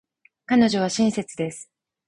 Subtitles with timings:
[0.47, 1.69] 彼女は親切です。